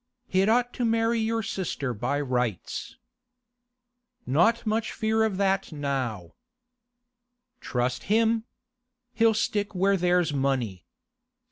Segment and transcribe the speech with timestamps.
[0.25, 2.97] He'd ought to marry your sister by rights.'
[4.25, 6.33] 'Not much fear of that now.'
[7.59, 8.45] 'Trust him!
[9.13, 10.85] He'll stick where there's money.